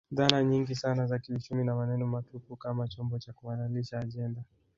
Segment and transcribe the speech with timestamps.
[0.11, 4.43] Dhana nyingi sana za kiuchumi na maneno matupu kama chombo cha kuhalalisha ajenda